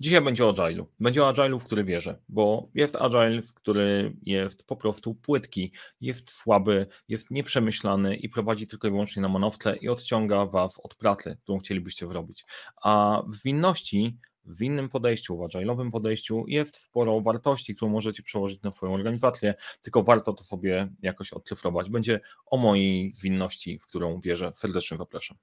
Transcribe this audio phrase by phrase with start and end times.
[0.00, 0.84] Dzisiaj będzie o Agile'u.
[1.00, 5.72] Będzie o Agile'u, w który wierzę, bo jest Agile, w który jest po prostu płytki,
[6.00, 10.94] jest słaby, jest nieprzemyślany i prowadzi tylko i wyłącznie na monoftle i odciąga Was od
[10.94, 12.44] pracy, którą chcielibyście zrobić.
[12.82, 18.62] A w winności w innym podejściu, w agile'owym podejściu jest sporo wartości, którą możecie przełożyć
[18.62, 21.90] na swoją organizację, tylko warto to sobie jakoś odcyfrować.
[21.90, 24.50] Będzie o mojej winności, w którą wierzę.
[24.54, 25.36] Serdecznie zapraszam.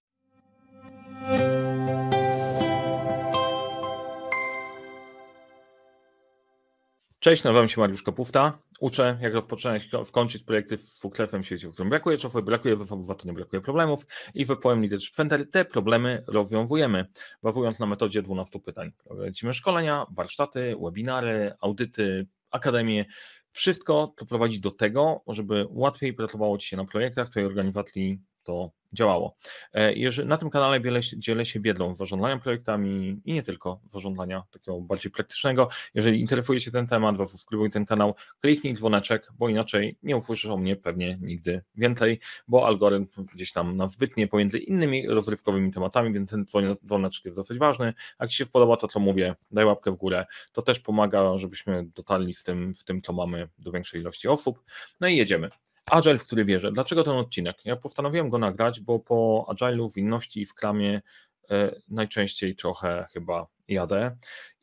[7.26, 8.60] Cześć, nazywam się Mariusz Kapufta.
[8.80, 13.34] Uczę, jak rozpoczynać, skończyć projekty w Fuklefem świecie, w którym brakuje czasu, brakuje to nie
[13.34, 17.06] brakuje problemów i w Poem Leadership Center te problemy rozwiązujemy,
[17.44, 18.92] bazując na metodzie 12 pytań.
[19.04, 23.06] Prowadzimy szkolenia, warsztaty, webinary, audyty, akademie.
[23.52, 28.72] Wszystko to prowadzi do tego, żeby łatwiej pracowało Ci się na projektach Twojej organizacji to
[28.96, 29.36] działało.
[29.74, 30.82] E, jeżeli, na tym kanale
[31.18, 35.70] dzielę się wiedzą, zarządzania projektami i nie tylko zarządzania takiego bardziej praktycznego.
[35.94, 40.58] Jeżeli interesuje się ten temat, subskrybuj ten kanał, kliknij dzwoneczek, bo inaczej nie usłyszysz o
[40.58, 46.30] mnie pewnie nigdy więcej, bo algorytm gdzieś tam nas wytnie pomiędzy innymi rozrywkowymi tematami, więc
[46.30, 46.46] ten
[46.86, 47.94] dzwoneczek jest dosyć ważny.
[48.20, 50.26] Jak Ci się podoba to, co mówię, daj łapkę w górę.
[50.52, 54.64] To też pomaga, żebyśmy dotarli w tym, w tym co mamy do większej ilości osób.
[55.02, 55.50] No i jedziemy.
[55.92, 56.72] Agile, w który wierzę.
[56.72, 57.58] Dlaczego ten odcinek?
[57.66, 61.02] Ja postanowiłem go nagrać, bo po Agile'u, w inności i w kramie
[61.50, 64.16] e, najczęściej trochę chyba jadę.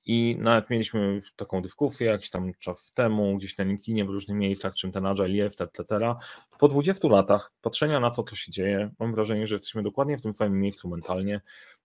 [0.06, 4.74] I nawet mieliśmy taką dyskusję jakiś tam czas temu, gdzieś na LinkedInie, w różnych miejscach,
[4.74, 5.84] czym ten Agile jest, etc.
[6.58, 10.22] Po 20 latach patrzenia na to, co się dzieje, mam wrażenie, że jesteśmy dokładnie w
[10.22, 11.40] tym samym miejscu mentalnie.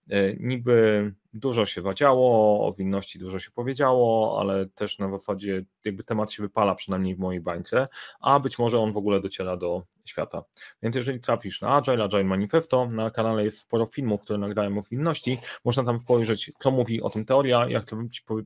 [0.10, 6.04] E, niby dużo się zadziało, o winności dużo się powiedziało, ale też na zasadzie jakby
[6.04, 7.88] temat się wypala, przynajmniej w mojej bańce,
[8.20, 10.44] a być może on w ogóle dociera do świata.
[10.84, 14.82] Więc jeżeli trafisz na Agile, Agile Manifesto, na kanale jest sporo filmów, które nagrałem o
[14.82, 17.98] winności, można tam spojrzeć, co mówi o tym teoria, jak to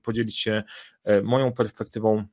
[0.04, 0.64] podzielić się
[1.04, 2.26] e, moją perspektywą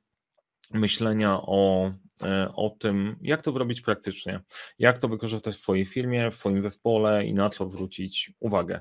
[0.73, 4.41] myślenia o E, o tym, jak to zrobić praktycznie,
[4.79, 8.81] jak to wykorzystać w swojej firmie, w swoim zespole i na co zwrócić uwagę.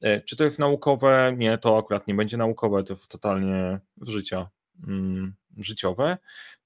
[0.00, 1.34] E, czy to jest naukowe?
[1.36, 4.48] Nie, to akurat nie będzie naukowe, to jest totalnie z życia
[4.88, 6.18] mm, życiowe.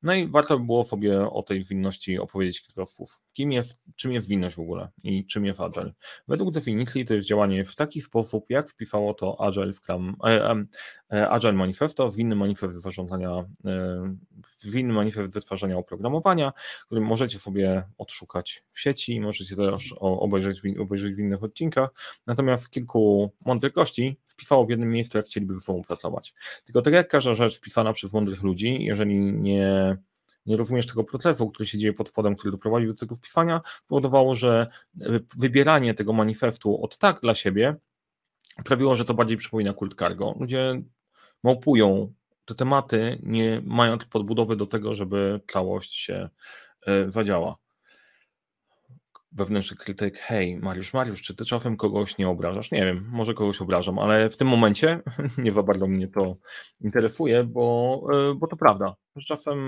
[0.03, 3.22] No i warto by było sobie o tej winności opowiedzieć kilka słów.
[3.33, 5.93] Kim jest, czym jest winność w ogóle i czym jest Agile?
[6.29, 10.55] Według definicji to jest działanie w taki sposób, jak wpisało to Agile Scrum, e,
[11.13, 13.47] e, Agile Manifesto, zwinny manifest e,
[14.57, 16.53] zwinny manifest wytwarzania oprogramowania,
[16.87, 21.91] który możecie sobie odszukać w sieci, możecie też obejrzeć, obejrzeć w innych odcinkach.
[22.27, 26.35] Natomiast kilku mądrych gości wpisało w jednym miejscu, jak chcieliby ze sobą pracować.
[26.65, 29.97] Tylko tak jak każda rzecz wpisana przez mądrych ludzi, jeżeli nie,
[30.47, 34.35] nie rozumiesz tego procesu, który się dzieje pod spodem, który doprowadził do tego wpisania, powodowało,
[34.35, 34.67] że
[35.37, 37.77] wybieranie tego manifestu od tak dla siebie
[38.61, 40.35] sprawiło, że to bardziej przypomina kult cargo.
[40.41, 40.83] Ludzie
[41.45, 42.13] małpują
[42.45, 46.29] te tematy, nie mając podbudowy do tego, żeby całość się
[46.87, 47.57] e, zadziała
[49.33, 52.71] wewnętrzny krytyk, hej Mariusz, Mariusz, czy ty czasem kogoś nie obrażasz?
[52.71, 55.01] Nie wiem, może kogoś obrażam, ale w tym momencie
[55.39, 56.37] nie za bardzo mnie to
[56.81, 58.95] interesuje, bo, e, bo to prawda.
[59.27, 59.59] Czasem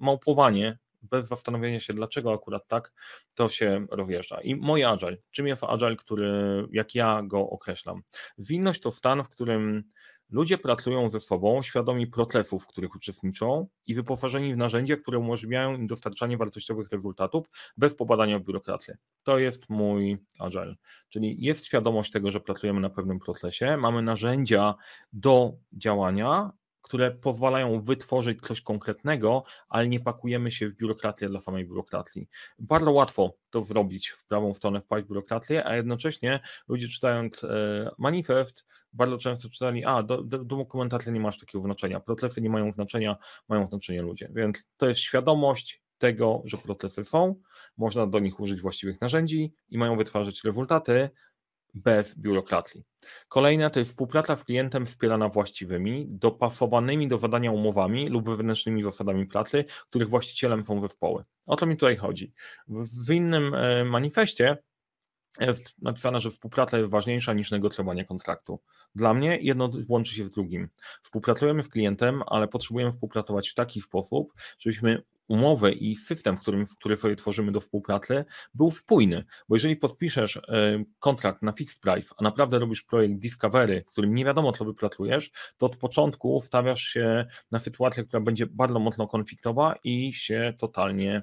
[0.00, 2.92] małpowanie bez zastanowienia się, dlaczego akurat tak,
[3.34, 4.40] to się rozjeżdża.
[4.40, 6.32] I mój agile, czym jest agile, który,
[6.70, 8.02] jak ja go określam?
[8.36, 9.84] Zwinność to stan, w którym
[10.30, 15.74] Ludzie pracują ze sobą, świadomi procesów, w których uczestniczą i wyposażeni w narzędzia, które umożliwiają
[15.74, 17.46] im dostarczanie wartościowych rezultatów
[17.76, 18.96] bez popadania w biurokrację.
[19.22, 20.74] To jest mój agile.
[21.08, 24.74] Czyli jest świadomość tego, że pracujemy na pewnym procesie, mamy narzędzia
[25.12, 26.50] do działania,
[26.90, 32.28] które pozwalają wytworzyć coś konkretnego, ale nie pakujemy się w biurokrację dla samej biurokracji.
[32.58, 37.90] Bardzo łatwo to zrobić w prawą stronę, wpaść w biurokrację, a jednocześnie ludzie czytając e,
[37.98, 40.66] manifest bardzo często czytali, a do, do,
[41.12, 43.16] nie masz takiego znaczenia, procesy nie mają znaczenia,
[43.48, 47.34] mają znaczenie ludzie, więc to jest świadomość tego, że procesy są,
[47.76, 51.10] można do nich użyć właściwych narzędzi i mają wytwarzać rezultaty,
[51.74, 52.84] bez biurokracji.
[53.28, 59.26] Kolejne to jest współpraca z klientem wspierana właściwymi, dopasowanymi do zadania umowami lub wewnętrznymi zasadami
[59.26, 61.24] pracy, których właścicielem są zespoły.
[61.46, 62.32] O to mi tutaj chodzi.
[63.06, 64.56] W innym e, manifestie
[65.40, 68.60] jest napisane, że współpraca jest ważniejsza niż negocjowanie kontraktu.
[68.94, 70.68] Dla mnie jedno łączy się z drugim.
[71.02, 76.64] Współpracujemy z klientem, ale potrzebujemy współpracować w taki sposób, żebyśmy umowę i system, w którym,
[76.78, 78.24] który sobie tworzymy do współpracy,
[78.54, 79.24] był spójny.
[79.48, 80.40] Bo jeżeli podpiszesz e,
[80.98, 85.30] kontrakt na fixed price, a naprawdę robisz projekt Discovery, w którym nie wiadomo, co wypracujesz,
[85.56, 91.22] to od początku stawiasz się na sytuację, która będzie bardzo mocno konfliktowa i się totalnie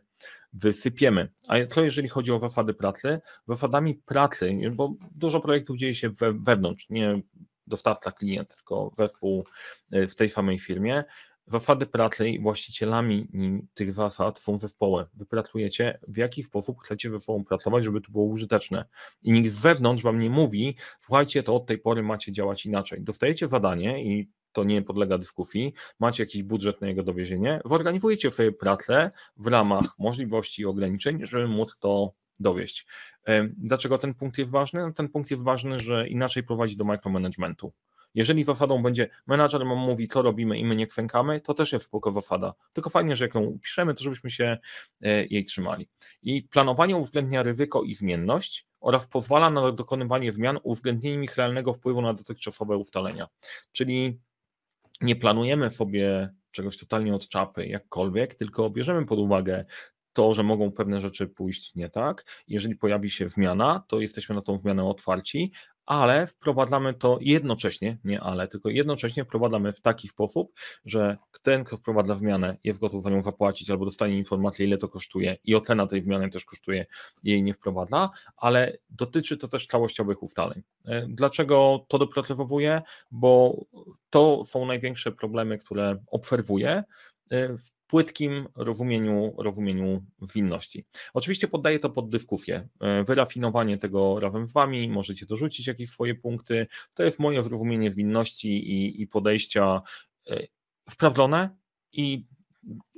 [0.53, 1.29] wysypiemy.
[1.47, 3.19] A co jeżeli chodzi o zasady pracy?
[3.47, 7.21] Zasadami pracy, bo dużo projektów dzieje się we, wewnątrz, nie
[7.67, 9.45] dostawca klient, tylko wespół
[9.91, 11.03] w tej samej firmie,
[11.47, 13.27] Zasady pracy właścicielami
[13.73, 15.05] tych zasad są zespoły.
[15.13, 18.85] Wy pracujecie, w jaki sposób chcecie ze sobą pracować, żeby to było użyteczne.
[19.23, 23.01] I nikt z wewnątrz wam nie mówi, słuchajcie, to od tej pory macie działać inaczej.
[23.01, 28.51] Dostajecie zadanie i to nie podlega dyskusji, macie jakiś budżet na jego dowiezienie, zorganizujecie sobie
[28.51, 32.87] pracę w ramach możliwości i ograniczeń, żeby móc to dowieść.
[33.57, 34.81] Dlaczego ten punkt jest ważny?
[34.81, 37.73] No, ten punkt jest ważny, że inaczej prowadzi do micromanagementu.
[38.17, 41.85] Jeżeli zasadą będzie menadżer nam mówi, co robimy i my nie kwękamy, to też jest
[41.85, 42.53] spoko zasada.
[42.73, 44.57] Tylko fajnie, że jak ją upiszemy, to żebyśmy się
[45.01, 45.89] e, jej trzymali.
[46.23, 52.01] I planowanie uwzględnia ryzyko i zmienność oraz pozwala na dokonywanie zmian uwzględnieniem ich realnego wpływu
[52.01, 53.27] na dotychczasowe ustalenia.
[53.71, 54.19] Czyli
[55.01, 59.65] nie planujemy sobie czegoś totalnie od czapy, jakkolwiek, tylko bierzemy pod uwagę
[60.13, 62.25] to, że mogą pewne rzeczy pójść nie tak.
[62.47, 65.51] Jeżeli pojawi się zmiana, to jesteśmy na tą zmianę otwarci,
[65.87, 70.53] ale wprowadzamy to jednocześnie, nie ale, tylko jednocześnie wprowadzamy w taki sposób,
[70.85, 74.89] że ten, kto wprowadza zmianę, jest gotów za nią zapłacić albo dostanie informację, ile to
[74.89, 76.85] kosztuje i ocena tej zmiany też kosztuje,
[77.23, 80.61] jej nie wprowadza, ale dotyczy to też całościowych ustaleń.
[80.85, 82.81] E, dlaczego to dopracowuję?
[83.11, 83.65] Bo
[84.09, 86.83] to są największe problemy, które obserwuję
[87.29, 90.03] e, w płytkim rozumieniu, rozumieniu
[90.35, 90.85] winności.
[91.13, 92.67] Oczywiście poddaję to pod dyskusję.
[92.81, 96.67] E, wyrafinowanie tego razem z Wami, możecie dorzucić jakieś swoje punkty.
[96.93, 99.81] To jest moje zrozumienie winności i, i podejścia
[100.29, 100.47] e,
[100.89, 101.57] sprawdzone
[101.91, 102.25] i,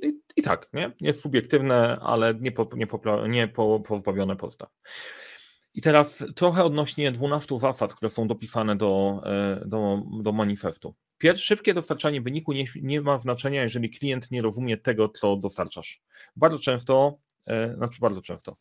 [0.02, 0.92] i, i, tak, nie?
[1.00, 2.86] jest subiektywne, ale nie, po, nie,
[3.28, 4.68] nie po, pozbawione podstaw.
[5.74, 10.94] I teraz trochę odnośnie 12 zasad, które są dopisane do, e, do, do manifestu.
[11.18, 16.00] Pierwsze, szybkie dostarczanie wyniku nie, nie ma znaczenia, jeżeli klient nie rozumie tego, co dostarczasz.
[16.36, 18.56] Bardzo często, e, znaczy bardzo często,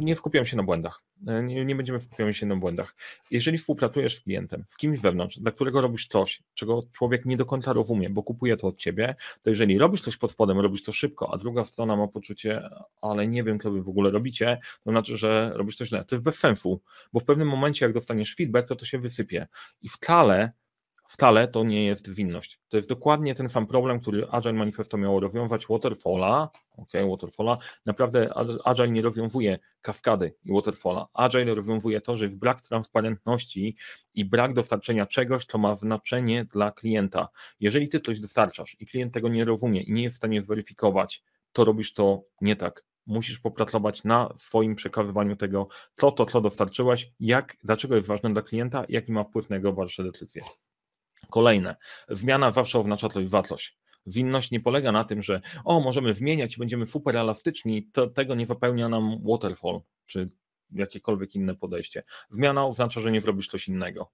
[0.00, 1.02] nie skupiam się na błędach.
[1.42, 2.94] Nie, nie będziemy skupiać się na błędach.
[3.30, 7.46] Jeżeli współpracujesz z klientem, z kimś wewnątrz, dla którego robisz coś, czego człowiek nie do
[7.46, 10.92] końca rozumie, bo kupuje to od ciebie, to jeżeli robisz coś pod spodem, robisz to
[10.92, 12.68] szybko, a druga strona ma poczucie,
[13.02, 16.04] ale nie wiem, co wy w ogóle robicie, to znaczy, że robisz to źle.
[16.04, 16.80] To jest bez sensu,
[17.12, 19.46] bo w pewnym momencie, jak dostaniesz feedback, to to się wysypie.
[19.82, 20.52] I wcale
[21.08, 22.60] wcale to nie jest winność.
[22.68, 26.50] To jest dokładnie ten sam problem, który Agile Manifesto miało rozwiązać Waterfalla.
[26.76, 27.58] Ok, Waterfalla.
[27.86, 28.30] Naprawdę
[28.64, 31.08] Agile nie rozwiązuje kaskady i Waterfalla.
[31.14, 33.76] Agile rozwiązuje to, że jest brak transparentności
[34.14, 37.28] i brak dostarczenia czegoś, co ma znaczenie dla klienta.
[37.60, 41.22] Jeżeli ty coś dostarczasz i klient tego nie rozumie i nie jest w stanie zweryfikować,
[41.52, 47.12] to robisz to nie tak musisz popracować na swoim przekazywaniu tego, co to, co dostarczyłeś,
[47.20, 50.42] jak, dlaczego jest ważne dla klienta, jaki ma wpływ na jego dalsze decyzje.
[51.30, 51.76] Kolejne.
[52.08, 53.78] Zmiana zawsze oznacza coś wartość.
[54.06, 58.34] Winność nie polega na tym, że o, możemy zmieniać i będziemy super elastyczni, to tego
[58.34, 60.30] nie wypełnia nam waterfall, czy
[60.70, 62.02] jakiekolwiek inne podejście.
[62.28, 64.10] Zmiana oznacza, że nie zrobisz coś innego.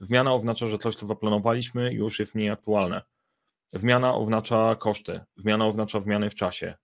[0.00, 3.02] Zmiana oznacza, że coś, co zaplanowaliśmy, już jest mniej aktualne.
[3.72, 5.20] Zmiana oznacza koszty.
[5.36, 6.74] Zmiana oznacza zmiany w czasie.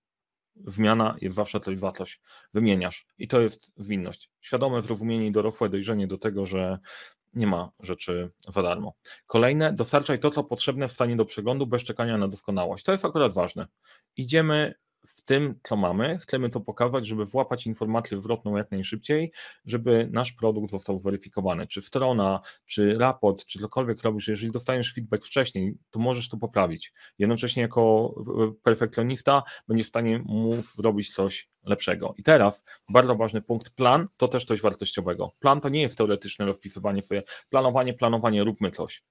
[0.56, 2.20] Zmiana jest zawsze coś wartość.
[2.54, 3.06] Wymieniasz.
[3.18, 4.30] I to jest zwinność.
[4.40, 6.78] Świadome zrozumienie i dorosłe dojrzenie do tego, że
[7.34, 8.94] nie ma rzeczy za darmo.
[9.26, 12.84] Kolejne, dostarczaj to, co potrzebne w stanie do przeglądu bez czekania na doskonałość.
[12.84, 13.66] To jest akurat ważne.
[14.16, 14.74] Idziemy
[15.06, 19.32] w tym, co mamy, chcemy to pokazać, żeby włapać informację zwrotną jak najszybciej,
[19.64, 21.66] żeby nasz produkt został zweryfikowany.
[21.66, 26.92] Czy strona, czy raport, czy cokolwiek robisz, jeżeli dostaniesz feedback wcześniej, to możesz to poprawić.
[27.18, 28.14] Jednocześnie jako
[28.62, 32.14] perfekcjonista będziesz w stanie mu zrobić coś lepszego.
[32.18, 35.32] I teraz bardzo ważny punkt, plan to też coś wartościowego.
[35.40, 39.02] Plan to nie jest teoretyczne rozpisywanie swoje, planowanie, planowanie, róbmy coś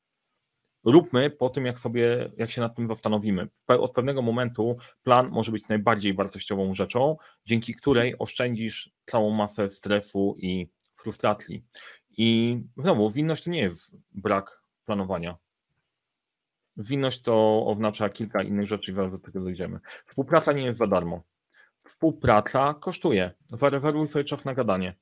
[0.85, 3.47] róbmy po tym, jak sobie, jak się nad tym zastanowimy.
[3.67, 10.35] Od pewnego momentu plan może być najbardziej wartościową rzeczą, dzięki której oszczędzisz całą masę stresu
[10.39, 11.63] i frustracji.
[12.17, 15.37] I znowu, winność to nie jest brak planowania.
[16.77, 19.79] Winność to oznacza kilka innych rzeczy, zaraz do tego dojdziemy.
[20.05, 21.23] Współpraca nie jest za darmo.
[21.81, 23.31] Współpraca kosztuje.
[23.49, 24.95] Zarezerwuj sobie czas na gadanie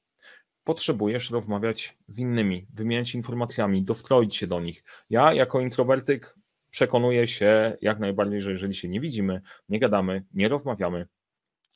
[0.63, 4.83] potrzebujesz rozmawiać z innymi, wymieniać informacjami, dostroić się do nich.
[5.09, 6.35] Ja jako introwertyk
[6.69, 11.07] przekonuję się jak najbardziej, że jeżeli się nie widzimy, nie gadamy, nie rozmawiamy,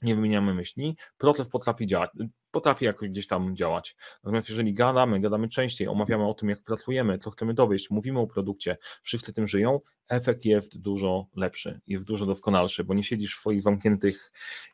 [0.01, 2.09] nie wymieniamy myśli, proces potrafi działać,
[2.51, 3.95] potrafi jakoś gdzieś tam działać.
[4.23, 8.27] Natomiast jeżeli gadamy, gadamy częściej, omawiamy o tym, jak pracujemy, co chcemy dowieść, mówimy o
[8.27, 13.39] produkcie, wszyscy tym żyją, efekt jest dużo lepszy, jest dużo doskonalszy, bo nie siedzisz w
[13.39, 14.31] swoich zamkniętych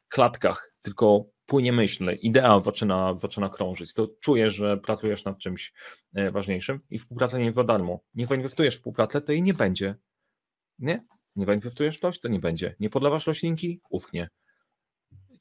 [0.07, 5.73] klatkach, tylko płynie myśl, idea zaczyna, zaczyna krążyć, to czujesz, że pracujesz nad czymś
[6.13, 7.99] e, ważniejszym i współpraca nie jest za darmo.
[8.13, 9.95] Nie zainwestujesz w współpracę, to jej nie będzie.
[10.79, 11.05] Nie?
[11.35, 12.75] Nie zainwestujesz w coś, to nie będzie.
[12.79, 13.81] Nie podlewasz roślinki?
[13.89, 14.29] Ufnie.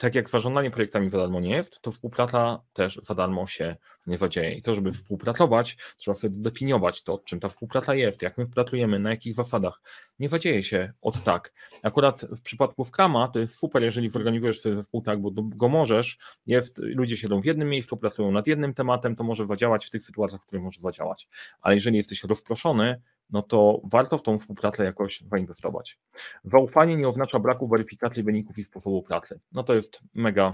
[0.00, 3.76] Tak jak zarządzanie projektami za darmo nie jest, to współpraca też za darmo się
[4.07, 4.54] nie zadzieje.
[4.54, 8.99] I to, żeby współpracować, trzeba sobie definiować to, czym ta współpraca jest, jak my współpracujemy,
[8.99, 9.83] na jakich zasadach.
[10.19, 11.52] Nie zadzieje się od tak.
[11.83, 16.19] Akurat w przypadku Scrama to jest super, jeżeli zorganizujesz sobie zespół tak, bo go możesz,
[16.47, 20.04] jest, ludzie siedzą w jednym miejscu, pracują nad jednym tematem, to może zadziałać w tych
[20.04, 21.28] sytuacjach, w których może zadziałać.
[21.61, 23.00] Ale jeżeli jesteś rozproszony,
[23.32, 25.99] no to warto w tą współpracę jakoś zainwestować.
[26.44, 29.40] Zaufanie nie oznacza braku weryfikacji wyników i sposobu pracy.
[29.52, 30.52] No to jest mega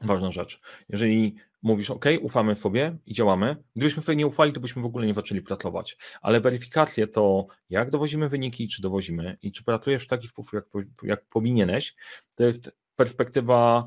[0.00, 0.60] ważna rzecz.
[0.88, 5.06] Jeżeli mówisz, OK, ufamy sobie i działamy, gdybyśmy sobie nie ufali, to byśmy w ogóle
[5.06, 5.98] nie zaczęli pracować.
[6.22, 10.64] Ale weryfikacje to, jak dowozimy wyniki, czy dowozimy i czy pracujesz w taki sposób, jak,
[11.02, 11.94] jak powinieneś,
[12.34, 13.84] to jest perspektywa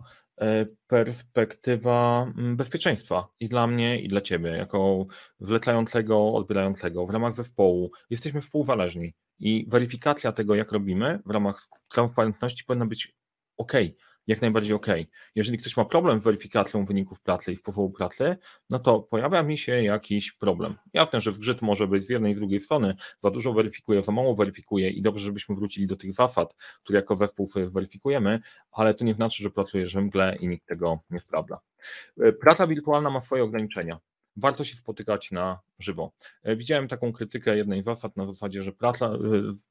[0.87, 5.05] perspektywa mm, bezpieczeństwa i dla mnie, i dla ciebie, jako
[5.39, 7.91] wlecającego, odbierającego w ramach zespołu.
[8.09, 13.15] Jesteśmy współzależni i weryfikacja tego, jak robimy w ramach transparentności powinna być
[13.57, 13.73] ok
[14.27, 14.87] jak najbardziej ok.
[15.35, 18.37] Jeżeli ktoś ma problem z weryfikacją wyników pracy i sposobu pracy,
[18.69, 20.75] no to pojawia mi się jakiś problem.
[20.93, 24.03] Jasne, że w grze może być z jednej i z drugiej strony, za dużo weryfikuje,
[24.03, 28.39] za mało weryfikuje i dobrze, żebyśmy wrócili do tych zasad, które jako zespół sobie weryfikujemy,
[28.71, 31.59] ale to nie znaczy, że pracujesz w mgle i nikt tego nie sprawdza.
[32.21, 33.99] E, praca wirtualna ma swoje ograniczenia
[34.37, 36.11] warto się spotykać na żywo.
[36.43, 39.17] E, widziałem taką krytykę jednej zasad na zasadzie, że praca, e,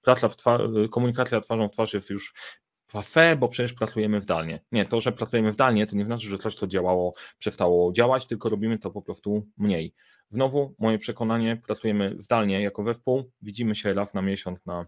[0.02, 0.58] praca w twa,
[0.90, 2.34] komunikacja twarzą w twarz jest już
[2.94, 4.60] Pafe, bo przecież pracujemy zdalnie.
[4.72, 8.48] Nie, to, że pracujemy zdalnie, to nie znaczy, że coś, co działało, przestało działać, tylko
[8.48, 9.94] robimy to po prostu mniej.
[10.28, 14.86] Znowu, moje przekonanie, pracujemy zdalnie jako zespół, widzimy się raz na miesiąc na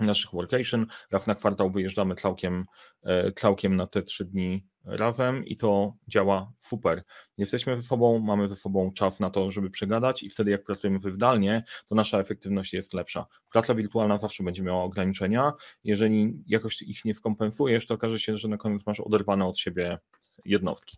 [0.00, 2.64] naszych workation, raz na kwartał wyjeżdżamy całkiem,
[3.02, 7.02] e, całkiem na te trzy dni razem i to działa super.
[7.38, 10.98] Jesteśmy ze sobą, mamy ze sobą czas na to, żeby przegadać i wtedy jak pracujemy
[11.00, 13.26] zdalnie, to nasza efektywność jest lepsza.
[13.52, 15.52] Praca wirtualna zawsze będzie miała ograniczenia.
[15.84, 19.98] Jeżeli jakoś ich nie skompensujesz, to okaże się, że na koniec masz oderwane od siebie
[20.44, 20.96] jednostki.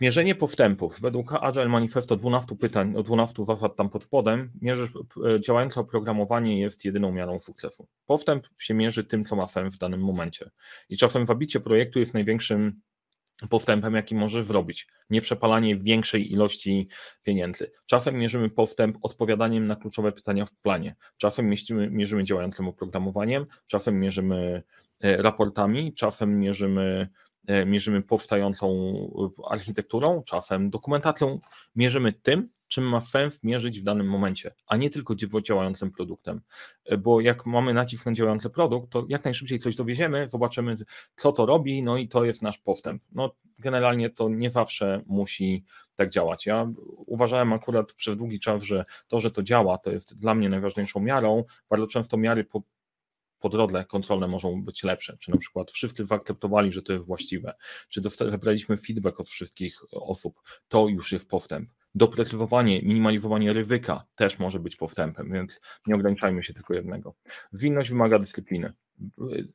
[0.00, 1.00] Mierzenie postępów.
[1.00, 4.90] Według Agile Manifesto 12 pytań, 12 zasad tam pod spodem, mierzysz,
[5.26, 7.86] e, działające oprogramowanie jest jedyną miarą sukcesu.
[8.06, 10.50] Postęp się mierzy tym, co ma sens w danym momencie.
[10.88, 12.80] I czasem wabicie projektu jest największym
[13.48, 14.88] postępem, jaki może zrobić.
[15.10, 16.88] Nie przepalanie większej ilości
[17.22, 17.70] pieniędzy.
[17.86, 20.96] Czasem mierzymy postęp odpowiadaniem na kluczowe pytania w planie.
[21.16, 21.48] Czasem
[21.90, 24.62] mierzymy, działającym oprogramowaniem, czasem mierzymy
[25.00, 27.08] e, raportami, czasem mierzymy
[27.66, 31.38] mierzymy powstającą e, architekturą, czasem dokumentacją,
[31.76, 36.40] mierzymy tym, czym ma sens mierzyć w danym momencie, a nie tylko działającym produktem.
[36.84, 40.76] E, bo jak mamy nacisk na działający produkt, to jak najszybciej coś dowieziemy, zobaczymy,
[41.16, 43.02] co to robi, no i to jest nasz postęp.
[43.12, 46.46] No, generalnie to nie zawsze musi tak działać.
[46.46, 46.72] Ja
[47.06, 51.00] uważałem akurat przez długi czas, że to, że to działa, to jest dla mnie najważniejszą
[51.00, 51.44] miarą.
[51.70, 52.62] Bardzo często miary po,
[53.42, 57.54] po drodze kontrolne mogą być lepsze, czy na przykład wszyscy zaakceptowali, że to jest właściwe,
[57.88, 61.70] czy zebraliśmy feedback od wszystkich osób, to już jest postęp.
[61.94, 67.14] Doprecyzowanie, minimalizowanie ryzyka też może być postępem, więc nie ograniczajmy się tylko jednego.
[67.52, 68.72] Zwinność wymaga dyscypliny.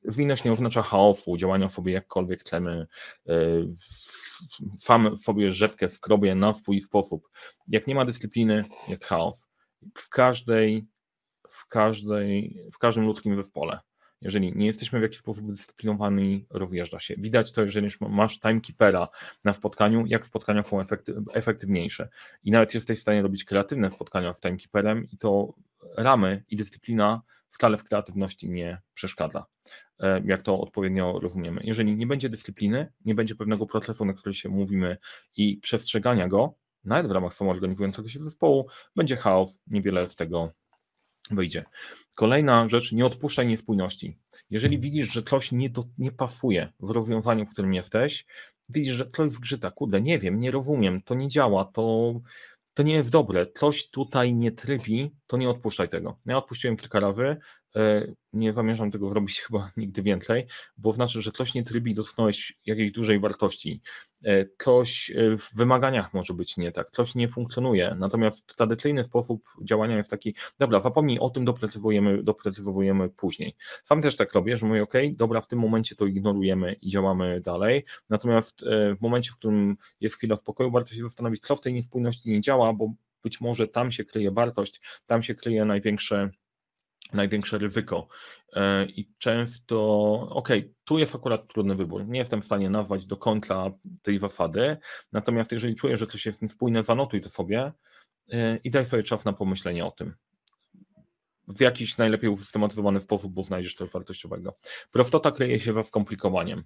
[0.03, 2.88] Zwinność nie oznacza chaosu, działania sobie jakkolwiek chcemy,
[3.27, 3.34] e,
[4.77, 7.29] sam sobie rzepkę w krobie na swój sposób.
[7.67, 9.50] Jak nie ma dyscypliny, jest chaos.
[9.98, 10.88] W każdej
[11.58, 13.80] w, każdej, w każdym ludzkim zespole.
[14.22, 17.16] Jeżeli nie jesteśmy w jakiś sposób dyscyplinowani, rozjeżdża się.
[17.18, 19.08] Widać to, jeżeli masz timekeepera
[19.46, 20.80] na spotkaniu, jak spotkania są
[21.34, 22.10] efektywniejsze.
[22.44, 25.54] I nawet jesteś w stanie robić kreatywne spotkania z timekeeperem i to
[25.98, 27.22] ramy i dyscyplina
[27.52, 29.46] wcale w kreatywności nie przeszkadza,
[30.00, 31.62] e, jak to odpowiednio rozumiemy.
[31.64, 34.98] Jeżeli nie będzie dyscypliny, nie będzie pewnego procesu, na który się mówimy
[35.36, 40.52] i przestrzegania go, nawet w ramach samoorganizującego się zespołu, będzie chaos, niewiele z tego
[41.32, 41.64] wyjdzie.
[42.16, 44.18] Kolejna rzecz, nie odpuszczaj niespójności.
[44.50, 48.26] Jeżeli widzisz, że coś nie, do, nie pasuje w rozwiązaniu, w którym jesteś,
[48.70, 52.14] widzisz, że coś zgrzyta, kurde, nie wiem, nie rozumiem, to nie działa, to,
[52.74, 56.20] to nie jest dobre, coś tutaj nie trybi, to nie odpuszczaj tego.
[56.26, 57.38] Ja odpuściłem kilka razy,
[58.34, 62.92] nie zamierzam tego zrobić chyba nigdy więcej, bo znaczy, że coś nie trybi, dotknąłeś jakiejś
[62.92, 63.82] dużej wartości,
[64.26, 69.44] e, coś e, w wymaganiach może być nie tak, coś nie funkcjonuje, natomiast tradycyjny sposób
[69.64, 73.54] działania jest taki, dobra, zapomnij o tym, doprecyzowujemy, doprecyzowujemy później.
[73.84, 77.42] Sam też tak robię, że mówię, ok, dobra, w tym momencie to ignorujemy i działamy
[77.42, 78.62] dalej, natomiast
[78.98, 82.42] w momencie, w którym jest chwila spokoju, warto się zastanowić, co w tej niespójności nie
[82.42, 82.94] działa, bo
[83.24, 86.30] być może tam się kryje wartość, tam się kryje największe
[87.14, 88.08] największe ryzyko.
[88.54, 89.78] E, I często,
[90.30, 92.08] okej, okay, tu jest akurat trudny wybór.
[92.08, 93.72] Nie jestem w stanie nazwać do końca
[94.02, 94.78] tej zasady,
[95.12, 97.72] natomiast jeżeli czuję, że coś jest niespójne, zanotuj to sobie
[98.32, 100.14] e, i daj sobie czas na pomyślenie o tym.
[101.48, 104.54] W jakiś najlepiej usystematyzowany sposób, bo znajdziesz coś wartościowego.
[104.92, 106.64] Prostota kryje się we skomplikowaniem.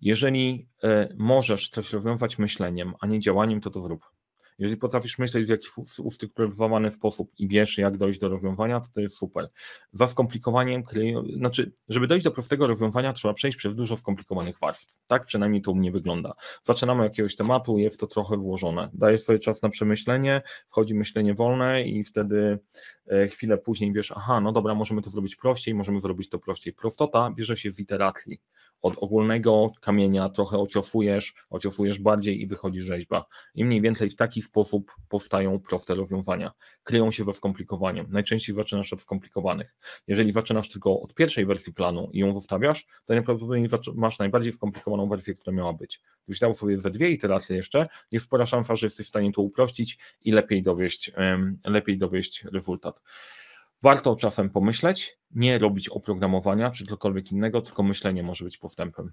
[0.00, 4.17] Jeżeli e, możesz coś rozwiązywać myśleniem, a nie działaniem, to to zrób.
[4.58, 9.00] Jeżeli potrafisz myśleć w jakiś ustrukturyzowany sposób i wiesz, jak dojść do rozwiązania, to to
[9.00, 9.48] jest super.
[9.92, 10.82] Za skomplikowaniem,
[11.36, 14.96] znaczy, żeby dojść do prostego rozwiązania, trzeba przejść przez dużo skomplikowanych warstw.
[15.06, 16.32] Tak przynajmniej to u mnie wygląda.
[16.64, 18.90] Zaczynamy jakiegoś tematu, jest to trochę włożone.
[18.92, 22.58] Daję sobie czas na przemyślenie, wchodzi myślenie wolne i wtedy
[23.06, 26.72] e, chwilę później wiesz, aha, no dobra, możemy to zrobić prościej, możemy zrobić to prościej.
[26.72, 28.40] Prostota bierze się z iteratli
[28.82, 33.26] od ogólnego kamienia trochę ociofujesz, ociofujesz bardziej i wychodzi rzeźba.
[33.54, 36.52] I mniej więcej w taki sposób powstają proste rozwiązania.
[36.82, 38.06] Kryją się we skomplikowaniem.
[38.10, 39.74] Najczęściej zaczynasz od skomplikowanych.
[40.06, 45.08] Jeżeli zaczynasz tylko od pierwszej wersji planu i ją zostawiasz, to najprawdopodobniej masz najbardziej skomplikowaną
[45.08, 46.00] wersję, która miała być.
[46.24, 49.42] Gdybyś dał sobie ze dwie iteracje jeszcze, jest spora szansa, że jesteś w stanie to
[49.42, 51.12] uprościć i lepiej dowieść,
[51.64, 53.00] lepiej dowieść rezultat.
[53.82, 59.12] Warto czasem pomyśleć, nie robić oprogramowania czy cokolwiek innego, tylko myślenie może być postępem.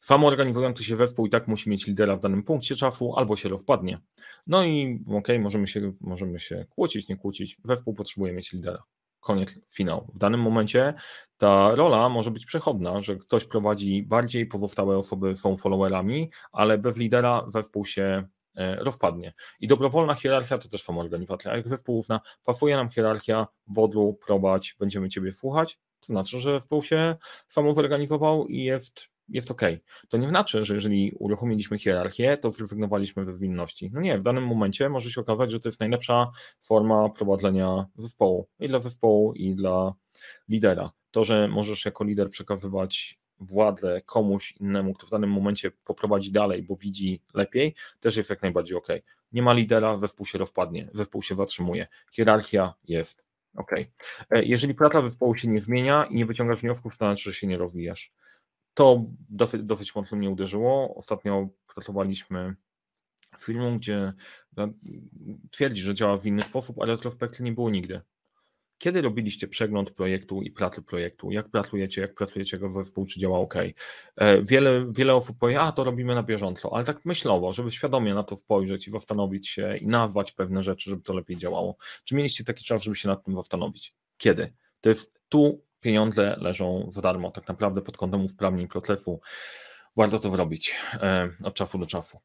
[0.00, 3.98] Samoorganizujący się zespół i tak musi mieć lidera w danym punkcie czasu, albo się rozpadnie.
[4.46, 7.56] No i okej, okay, możemy, się, możemy się kłócić, nie kłócić.
[7.64, 8.82] Zespół potrzebuje mieć lidera.
[9.20, 10.10] Koniec, finał.
[10.14, 10.94] W danym momencie
[11.36, 16.96] ta rola może być przechodna, że ktoś prowadzi bardziej, pozostałe osoby są followerami, ale bez
[16.96, 18.28] lidera zespół się
[18.58, 19.32] rozpadnie.
[19.60, 21.56] I dobrowolna hierarchia to też samoorganizacja.
[21.56, 26.82] Jak zespół uzna, pasuje nam hierarchia, wodru, prowadź, będziemy Ciebie słuchać, to znaczy, że zespół
[26.82, 27.16] się
[27.48, 29.62] samozorganizował i jest, jest ok.
[30.08, 33.90] To nie znaczy, że jeżeli uruchomiliśmy hierarchię, to zrezygnowaliśmy ze zwinności.
[33.92, 38.48] No nie, w danym momencie może się okazać, że to jest najlepsza forma prowadzenia zespołu.
[38.58, 39.94] I dla zespołu, i dla
[40.48, 40.90] lidera.
[41.10, 46.62] To, że możesz jako lider przekazywać władzę komuś innemu, kto w danym momencie poprowadzi dalej,
[46.62, 48.88] bo widzi lepiej, też jest jak najbardziej ok.
[49.32, 51.86] Nie ma lidera, zespół się rozpadnie, zespół się zatrzymuje.
[52.12, 53.24] Hierarchia jest
[53.56, 53.72] ok.
[54.30, 57.46] E, jeżeli praca zespołu się nie zmienia i nie wyciągasz wniosków, to znaczy, że się
[57.46, 58.12] nie rozwijasz.
[58.74, 60.94] To dosyć, dosyć mocno mnie uderzyło.
[60.94, 62.56] Ostatnio pracowaliśmy
[63.40, 64.12] filmem, gdzie
[64.56, 64.68] no,
[65.50, 68.00] twierdzi, że działa w inny sposób, ale retrospekcji nie było nigdy.
[68.78, 71.30] Kiedy robiliście przegląd projektu i pracy projektu?
[71.30, 73.54] Jak pracujecie, jak pracujecie go zespół, czy działa ok?
[74.16, 78.14] E, wiele, wiele osób powie, a to robimy na bieżąco, ale tak myślowo, żeby świadomie
[78.14, 81.76] na to spojrzeć i zastanowić się i nazwać pewne rzeczy, żeby to lepiej działało.
[82.04, 83.94] Czy mieliście taki czas, żeby się nad tym zastanowić?
[84.18, 84.52] Kiedy?
[84.80, 89.20] To jest tu pieniądze leżą za darmo, tak naprawdę pod kątem usprawnień procesu.
[89.96, 92.18] Warto to zrobić e, od czasu do czasu.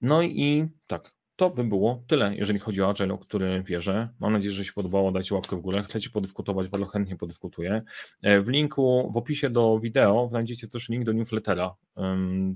[0.00, 4.08] No i tak, to by było tyle, jeżeli chodzi o Agile, o który wierzę.
[4.18, 5.12] Mam nadzieję, że się podobało.
[5.12, 5.82] Dajcie łapkę w górę.
[5.82, 7.82] Chcecie podyskutować, bardzo chętnie podyskutuję.
[8.22, 11.74] E, w linku, w opisie do wideo znajdziecie też link do newslettera.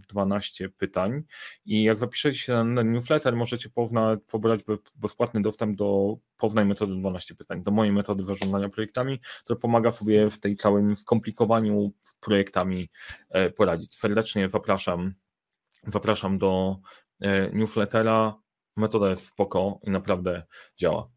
[0.09, 1.23] 12 pytań.
[1.67, 4.61] I jak zapiszecie się na newsletter, możecie pozna, pobrać
[4.95, 10.31] bezpłatny dostęp do poznaj metody 12 pytań, do mojej metody zarządzania projektami, która pomaga sobie
[10.31, 12.91] w tej całym skomplikowaniu projektami
[13.31, 13.95] e, poradzić.
[13.95, 15.15] Serdecznie zapraszam,
[15.87, 16.77] zapraszam do
[17.21, 18.44] e, newslettera
[18.77, 20.43] metoda jest spoko i naprawdę
[20.77, 21.09] działa.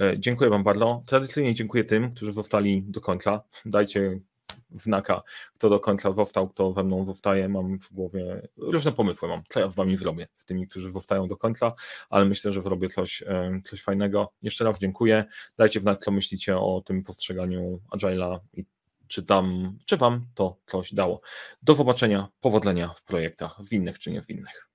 [0.00, 1.02] E, dziękuję Wam bardzo.
[1.06, 3.42] Tradycyjnie dziękuję tym, którzy zostali do końca.
[3.64, 4.20] Dajcie
[4.74, 5.22] znaka,
[5.54, 7.48] kto do końca został, kto ze mną zostaje.
[7.48, 11.28] Mam w głowie różne pomysły, mam, co ja z Wami zrobię, z tymi, którzy zostają
[11.28, 11.74] do końca,
[12.10, 14.32] ale myślę, że zrobię coś, e, coś fajnego.
[14.42, 15.24] Jeszcze raz dziękuję.
[15.58, 18.64] Dajcie znać, co myślicie o tym postrzeganiu Agile'a i
[19.08, 21.20] czy tam, czy Wam to coś dało.
[21.62, 24.73] Do zobaczenia, powodzenia w projektach, w innych czy nie w innych.